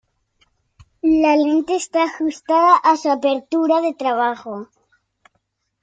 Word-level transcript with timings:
La 1.03 1.35
lente 1.37 1.75
está 1.75 2.05
ajustada 2.05 2.75
a 2.75 2.97
su 2.97 3.07
apertura 3.11 3.81
de 3.81 3.93
trabajo. 3.93 4.67